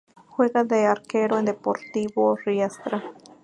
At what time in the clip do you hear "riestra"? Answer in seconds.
2.35-3.03